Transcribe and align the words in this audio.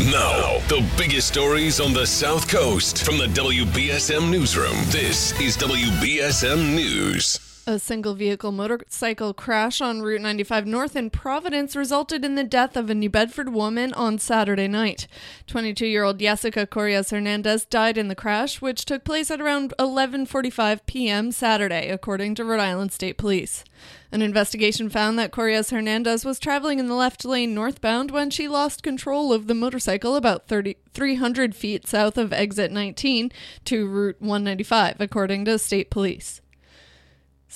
Now, 0.00 0.58
the 0.68 0.84
biggest 0.98 1.28
stories 1.28 1.78
on 1.80 1.92
the 1.92 2.04
South 2.04 2.48
Coast 2.48 3.04
from 3.04 3.16
the 3.16 3.26
WBSM 3.26 4.28
Newsroom. 4.28 4.76
This 4.86 5.38
is 5.40 5.56
WBSM 5.56 6.74
News. 6.74 7.53
A 7.66 7.78
single 7.78 8.14
vehicle 8.14 8.52
motorcycle 8.52 9.32
crash 9.32 9.80
on 9.80 10.02
Route 10.02 10.20
95 10.20 10.66
North 10.66 10.94
in 10.94 11.08
Providence 11.08 11.74
resulted 11.74 12.22
in 12.22 12.34
the 12.34 12.44
death 12.44 12.76
of 12.76 12.90
a 12.90 12.94
New 12.94 13.08
Bedford 13.08 13.54
woman 13.54 13.94
on 13.94 14.18
Saturday 14.18 14.68
night. 14.68 15.06
22 15.46 15.86
year 15.86 16.04
old 16.04 16.18
Jessica 16.18 16.66
Correas 16.66 17.08
Hernandez 17.08 17.64
died 17.64 17.96
in 17.96 18.08
the 18.08 18.14
crash, 18.14 18.60
which 18.60 18.84
took 18.84 19.02
place 19.02 19.30
at 19.30 19.40
around 19.40 19.72
11.45 19.78 20.80
p.m. 20.84 21.32
Saturday, 21.32 21.88
according 21.88 22.34
to 22.34 22.44
Rhode 22.44 22.60
Island 22.60 22.92
State 22.92 23.16
Police. 23.16 23.64
An 24.12 24.20
investigation 24.20 24.90
found 24.90 25.18
that 25.18 25.32
Correas 25.32 25.70
Hernandez 25.70 26.22
was 26.22 26.38
traveling 26.38 26.78
in 26.78 26.88
the 26.88 26.94
left 26.94 27.24
lane 27.24 27.54
northbound 27.54 28.10
when 28.10 28.28
she 28.28 28.46
lost 28.46 28.82
control 28.82 29.32
of 29.32 29.46
the 29.46 29.54
motorcycle 29.54 30.16
about 30.16 30.48
30, 30.48 30.76
300 30.92 31.56
feet 31.56 31.86
south 31.86 32.18
of 32.18 32.30
exit 32.30 32.70
19 32.70 33.32
to 33.64 33.86
Route 33.86 34.20
195, 34.20 35.00
according 35.00 35.46
to 35.46 35.58
state 35.58 35.88
police. 35.88 36.42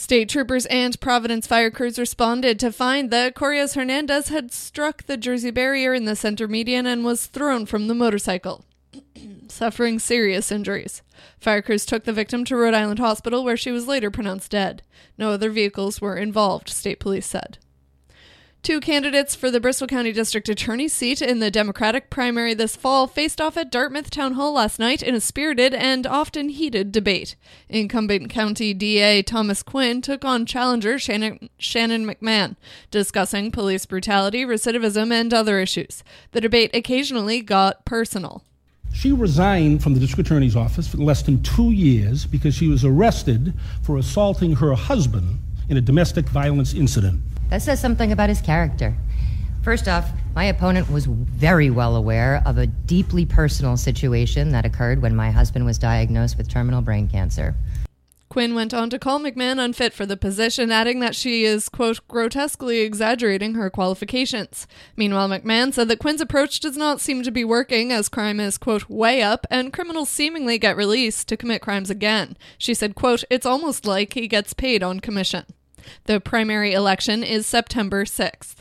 State 0.00 0.28
troopers 0.28 0.64
and 0.66 0.98
Providence 1.00 1.48
fire 1.48 1.72
crews 1.72 1.98
responded 1.98 2.60
to 2.60 2.70
find 2.70 3.10
that 3.10 3.34
Correas 3.34 3.74
Hernandez 3.74 4.28
had 4.28 4.52
struck 4.52 5.02
the 5.02 5.16
Jersey 5.16 5.50
barrier 5.50 5.92
in 5.92 6.04
the 6.04 6.14
center 6.14 6.46
median 6.46 6.86
and 6.86 7.04
was 7.04 7.26
thrown 7.26 7.66
from 7.66 7.88
the 7.88 7.96
motorcycle, 7.96 8.64
suffering 9.48 9.98
serious 9.98 10.52
injuries. 10.52 11.02
Fire 11.40 11.60
crews 11.60 11.84
took 11.84 12.04
the 12.04 12.12
victim 12.12 12.44
to 12.44 12.56
Rhode 12.56 12.74
Island 12.74 13.00
Hospital, 13.00 13.42
where 13.42 13.56
she 13.56 13.72
was 13.72 13.88
later 13.88 14.08
pronounced 14.08 14.52
dead. 14.52 14.82
No 15.18 15.32
other 15.32 15.50
vehicles 15.50 16.00
were 16.00 16.16
involved, 16.16 16.68
state 16.68 17.00
police 17.00 17.26
said. 17.26 17.58
Two 18.62 18.80
candidates 18.80 19.34
for 19.34 19.50
the 19.50 19.60
Bristol 19.60 19.86
County 19.86 20.12
District 20.12 20.46
Attorney 20.48 20.88
seat 20.88 21.22
in 21.22 21.38
the 21.38 21.50
Democratic 21.50 22.10
primary 22.10 22.52
this 22.52 22.76
fall 22.76 23.06
faced 23.06 23.40
off 23.40 23.56
at 23.56 23.70
Dartmouth 23.70 24.10
Town 24.10 24.34
Hall 24.34 24.52
last 24.52 24.78
night 24.78 25.02
in 25.02 25.14
a 25.14 25.20
spirited 25.20 25.72
and 25.72 26.06
often 26.06 26.50
heated 26.50 26.92
debate. 26.92 27.34
Incumbent 27.70 28.28
County 28.28 28.74
DA 28.74 29.22
Thomas 29.22 29.62
Quinn 29.62 30.02
took 30.02 30.24
on 30.24 30.44
challenger 30.44 30.98
Shannon, 30.98 31.48
Shannon 31.58 32.04
McMahon, 32.04 32.56
discussing 32.90 33.50
police 33.50 33.86
brutality, 33.86 34.44
recidivism, 34.44 35.12
and 35.12 35.32
other 35.32 35.60
issues. 35.60 36.04
The 36.32 36.40
debate 36.40 36.72
occasionally 36.74 37.40
got 37.40 37.86
personal. 37.86 38.42
She 38.92 39.12
resigned 39.12 39.82
from 39.82 39.94
the 39.94 40.00
district 40.00 40.28
attorney's 40.28 40.56
office 40.56 40.88
for 40.88 40.98
less 40.98 41.22
than 41.22 41.42
two 41.42 41.70
years 41.70 42.26
because 42.26 42.54
she 42.54 42.68
was 42.68 42.84
arrested 42.84 43.54
for 43.82 43.96
assaulting 43.96 44.56
her 44.56 44.74
husband 44.74 45.38
in 45.68 45.76
a 45.76 45.80
domestic 45.80 46.28
violence 46.28 46.74
incident. 46.74 47.20
That 47.50 47.62
says 47.62 47.80
something 47.80 48.12
about 48.12 48.28
his 48.28 48.40
character. 48.40 48.96
First 49.62 49.88
off, 49.88 50.10
my 50.34 50.44
opponent 50.44 50.90
was 50.90 51.06
very 51.06 51.70
well 51.70 51.96
aware 51.96 52.42
of 52.46 52.58
a 52.58 52.66
deeply 52.66 53.26
personal 53.26 53.76
situation 53.76 54.50
that 54.50 54.64
occurred 54.64 55.02
when 55.02 55.16
my 55.16 55.30
husband 55.30 55.64
was 55.64 55.78
diagnosed 55.78 56.36
with 56.38 56.48
terminal 56.48 56.80
brain 56.80 57.08
cancer. 57.08 57.54
Quinn 58.28 58.54
went 58.54 58.74
on 58.74 58.90
to 58.90 58.98
call 58.98 59.18
McMahon 59.18 59.58
unfit 59.58 59.94
for 59.94 60.04
the 60.04 60.16
position, 60.16 60.70
adding 60.70 61.00
that 61.00 61.16
she 61.16 61.44
is, 61.44 61.68
quote, 61.70 62.06
grotesquely 62.08 62.80
exaggerating 62.80 63.54
her 63.54 63.70
qualifications. 63.70 64.66
Meanwhile, 64.96 65.30
McMahon 65.30 65.72
said 65.72 65.88
that 65.88 65.98
Quinn's 65.98 66.20
approach 66.20 66.60
does 66.60 66.76
not 66.76 67.00
seem 67.00 67.22
to 67.22 67.30
be 67.30 67.44
working 67.44 67.90
as 67.90 68.10
crime 68.10 68.38
is, 68.38 68.58
quote, 68.58 68.88
way 68.90 69.22
up 69.22 69.46
and 69.50 69.72
criminals 69.72 70.10
seemingly 70.10 70.58
get 70.58 70.76
released 70.76 71.26
to 71.28 71.38
commit 71.38 71.62
crimes 71.62 71.88
again. 71.88 72.36
She 72.58 72.74
said, 72.74 72.94
quote, 72.94 73.24
it's 73.30 73.46
almost 73.46 73.86
like 73.86 74.12
he 74.12 74.28
gets 74.28 74.52
paid 74.52 74.82
on 74.82 75.00
commission. 75.00 75.46
The 76.04 76.20
primary 76.20 76.72
election 76.72 77.22
is 77.22 77.46
September 77.46 78.04
6th. 78.04 78.56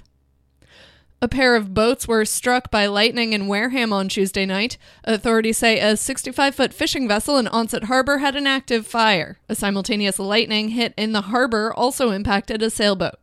A 1.20 1.28
pair 1.28 1.56
of 1.56 1.74
boats 1.74 2.08
were 2.08 2.26
struck 2.26 2.70
by 2.70 2.86
lightning 2.86 3.34
in 3.34 3.48
Wareham 3.48 3.92
on 3.92 4.08
Tuesday 4.08 4.46
night. 4.46 4.78
Authorities 5.04 5.58
say 5.58 5.80
a 5.80 5.98
65 5.98 6.54
foot 6.54 6.74
fishing 6.74 7.08
vessel 7.08 7.38
in 7.38 7.48
Onset 7.48 7.86
Harbor 7.86 8.20
had 8.20 8.36
an 8.36 8.46
active 8.46 8.86
fire. 8.86 9.40
A 9.50 9.56
simultaneous 9.56 10.20
lightning 10.20 10.70
hit 10.70 10.94
in 10.96 11.14
the 11.14 11.22
harbor 11.22 11.74
also 11.74 12.12
impacted 12.12 12.62
a 12.62 12.69
sailboat. 12.69 13.16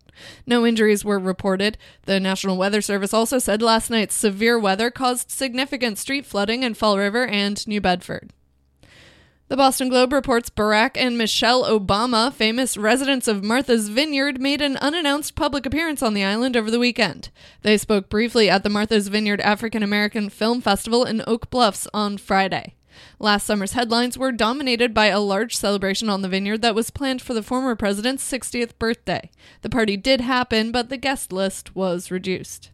No 0.45 0.67
injuries 0.67 1.05
were 1.05 1.21
reported. 1.21 1.79
The 2.03 2.19
National 2.19 2.57
Weather 2.57 2.81
Service 2.81 3.15
also 3.15 3.39
said 3.39 3.63
last 3.63 3.91
night's 3.91 4.15
severe 4.15 4.59
weather 4.59 4.91
caused 4.91 5.31
significant 5.31 5.99
street 5.99 6.27
flooding 6.27 6.65
in 6.65 6.75
Fall 6.75 6.99
River 6.99 7.27
and 7.27 7.65
New 7.69 7.81
Bedford. 7.81 8.33
The 9.49 9.59
Boston 9.59 9.91
Globe 9.91 10.15
reports 10.15 10.49
Barack 10.49 10.93
and 10.97 11.19
Michelle 11.19 11.65
Obama, 11.65 12.32
famous 12.32 12.78
residents 12.78 13.28
of 13.28 13.44
Martha's 13.44 13.91
Vineyard, 13.91 14.41
made 14.41 14.62
an 14.62 14.78
unannounced 14.78 15.34
public 15.34 15.66
appearance 15.66 16.03
on 16.03 16.15
the 16.15 16.25
island 16.25 16.56
over 16.56 16.71
the 16.71 16.78
weekend. 16.78 17.28
They 17.60 17.77
spoke 17.77 18.09
briefly 18.09 18.49
at 18.49 18.62
the 18.62 18.71
Martha's 18.71 19.09
Vineyard 19.09 19.43
African 19.43 19.82
American 19.82 20.31
Film 20.31 20.62
Festival 20.62 21.05
in 21.05 21.22
Oak 21.27 21.50
Bluffs 21.50 21.87
on 21.93 22.16
Friday. 22.16 22.75
Last 23.19 23.44
summer's 23.44 23.72
headlines 23.72 24.16
were 24.16 24.32
dominated 24.32 24.94
by 24.94 25.06
a 25.06 25.21
large 25.21 25.55
celebration 25.55 26.09
on 26.09 26.22
the 26.22 26.28
vineyard 26.31 26.62
that 26.62 26.75
was 26.75 26.88
planned 26.88 27.21
for 27.21 27.34
the 27.34 27.43
former 27.43 27.76
president's 27.76 28.25
60th 28.25 28.78
birthday. 28.78 29.31
The 29.61 29.69
party 29.69 29.99
did 29.99 30.22
happen, 30.22 30.72
but 30.72 30.88
the 30.88 30.97
guest 30.97 31.34
list 31.34 31.76
was 31.76 32.11
reduced. 32.11 32.71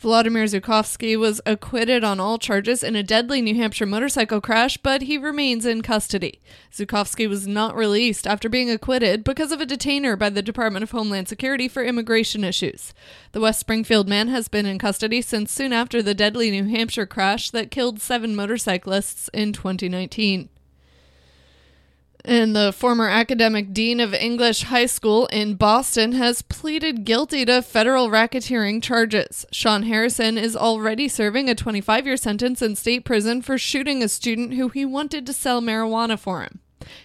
Vladimir 0.00 0.44
Zhukovskyy 0.44 1.18
was 1.18 1.42
acquitted 1.44 2.02
on 2.02 2.18
all 2.18 2.38
charges 2.38 2.82
in 2.82 2.96
a 2.96 3.02
deadly 3.02 3.42
New 3.42 3.54
Hampshire 3.54 3.84
motorcycle 3.84 4.40
crash, 4.40 4.78
but 4.78 5.02
he 5.02 5.18
remains 5.18 5.66
in 5.66 5.82
custody. 5.82 6.40
Zhukovskyy 6.72 7.28
was 7.28 7.46
not 7.46 7.76
released 7.76 8.26
after 8.26 8.48
being 8.48 8.70
acquitted 8.70 9.22
because 9.22 9.52
of 9.52 9.60
a 9.60 9.66
detainer 9.66 10.16
by 10.16 10.30
the 10.30 10.40
Department 10.40 10.84
of 10.84 10.92
Homeland 10.92 11.28
Security 11.28 11.68
for 11.68 11.84
immigration 11.84 12.44
issues. 12.44 12.94
The 13.32 13.42
West 13.42 13.60
Springfield 13.60 14.08
man 14.08 14.28
has 14.28 14.48
been 14.48 14.64
in 14.64 14.78
custody 14.78 15.20
since 15.20 15.52
soon 15.52 15.70
after 15.70 16.00
the 16.00 16.14
deadly 16.14 16.50
New 16.50 16.64
Hampshire 16.64 17.04
crash 17.04 17.50
that 17.50 17.70
killed 17.70 18.00
seven 18.00 18.34
motorcyclists 18.34 19.28
in 19.34 19.52
2019. 19.52 20.48
And 22.24 22.54
the 22.54 22.72
former 22.72 23.08
academic 23.08 23.72
dean 23.72 24.00
of 24.00 24.14
English 24.14 24.64
High 24.64 24.86
School 24.86 25.26
in 25.26 25.54
Boston 25.54 26.12
has 26.12 26.42
pleaded 26.42 27.04
guilty 27.04 27.44
to 27.46 27.62
federal 27.62 28.08
racketeering 28.08 28.82
charges. 28.82 29.46
Shaun 29.52 29.84
Harrison 29.84 30.36
is 30.36 30.56
already 30.56 31.08
serving 31.08 31.48
a 31.48 31.54
25 31.54 32.06
year 32.06 32.16
sentence 32.16 32.62
in 32.62 32.76
state 32.76 33.04
prison 33.04 33.42
for 33.42 33.58
shooting 33.58 34.02
a 34.02 34.08
student 34.08 34.54
who 34.54 34.68
he 34.68 34.84
wanted 34.84 35.26
to 35.26 35.32
sell 35.32 35.60
marijuana 35.60 36.18
for 36.18 36.42
him. 36.42 36.60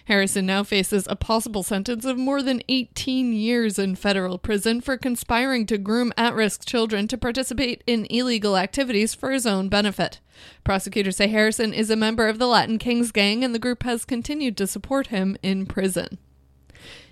Harrison 0.06 0.46
now 0.46 0.62
faces 0.62 1.06
a 1.08 1.16
possible 1.16 1.62
sentence 1.62 2.04
of 2.04 2.16
more 2.16 2.42
than 2.42 2.62
18 2.68 3.32
years 3.32 3.78
in 3.78 3.94
federal 3.94 4.38
prison 4.38 4.80
for 4.80 4.96
conspiring 4.96 5.66
to 5.66 5.78
groom 5.78 6.12
at 6.16 6.34
risk 6.34 6.64
children 6.66 7.06
to 7.08 7.18
participate 7.18 7.82
in 7.86 8.06
illegal 8.06 8.56
activities 8.56 9.14
for 9.14 9.30
his 9.30 9.46
own 9.46 9.68
benefit. 9.68 10.20
Prosecutors 10.64 11.16
say 11.16 11.28
Harrison 11.28 11.72
is 11.72 11.90
a 11.90 11.96
member 11.96 12.28
of 12.28 12.38
the 12.38 12.46
Latin 12.46 12.78
Kings 12.78 13.12
gang 13.12 13.44
and 13.44 13.54
the 13.54 13.58
group 13.58 13.82
has 13.84 14.04
continued 14.04 14.56
to 14.56 14.66
support 14.66 15.08
him 15.08 15.36
in 15.42 15.66
prison. 15.66 16.18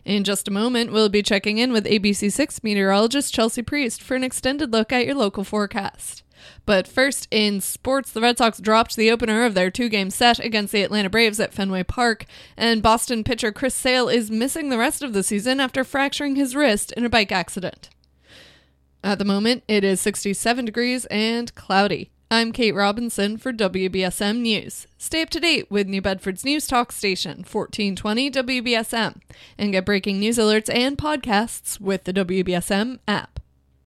In 0.04 0.24
just 0.24 0.48
a 0.48 0.52
moment, 0.52 0.92
we'll 0.92 1.08
be 1.08 1.22
checking 1.22 1.56
in 1.56 1.72
with 1.72 1.86
ABC6 1.86 2.62
meteorologist 2.62 3.32
Chelsea 3.32 3.62
Priest 3.62 4.02
for 4.02 4.14
an 4.14 4.24
extended 4.24 4.70
look 4.70 4.92
at 4.92 5.06
your 5.06 5.14
local 5.14 5.44
forecast. 5.44 6.23
But 6.66 6.88
first, 6.88 7.28
in 7.30 7.60
sports, 7.60 8.10
the 8.10 8.20
Red 8.20 8.38
Sox 8.38 8.58
dropped 8.58 8.96
the 8.96 9.10
opener 9.10 9.44
of 9.44 9.54
their 9.54 9.70
two 9.70 9.88
game 9.88 10.10
set 10.10 10.38
against 10.38 10.72
the 10.72 10.82
Atlanta 10.82 11.10
Braves 11.10 11.40
at 11.40 11.52
Fenway 11.52 11.84
Park, 11.84 12.26
and 12.56 12.82
Boston 12.82 13.24
pitcher 13.24 13.52
Chris 13.52 13.74
Sale 13.74 14.08
is 14.08 14.30
missing 14.30 14.68
the 14.68 14.78
rest 14.78 15.02
of 15.02 15.12
the 15.12 15.22
season 15.22 15.60
after 15.60 15.84
fracturing 15.84 16.36
his 16.36 16.56
wrist 16.56 16.92
in 16.92 17.04
a 17.04 17.10
bike 17.10 17.32
accident. 17.32 17.90
At 19.02 19.18
the 19.18 19.24
moment, 19.24 19.64
it 19.68 19.84
is 19.84 20.00
67 20.00 20.64
degrees 20.64 21.04
and 21.06 21.54
cloudy. 21.54 22.10
I'm 22.30 22.52
Kate 22.52 22.74
Robinson 22.74 23.36
for 23.36 23.52
WBSM 23.52 24.40
News. 24.40 24.86
Stay 24.98 25.22
up 25.22 25.30
to 25.30 25.38
date 25.38 25.70
with 25.70 25.86
New 25.86 26.00
Bedford's 26.00 26.44
news 26.44 26.66
talk 26.66 26.90
station, 26.90 27.44
1420 27.48 28.30
WBSM, 28.30 29.20
and 29.58 29.72
get 29.72 29.84
breaking 29.84 30.18
news 30.18 30.38
alerts 30.38 30.74
and 30.74 30.96
podcasts 30.96 31.78
with 31.78 32.04
the 32.04 32.12
WBSM 32.12 32.98
app. 33.06 33.40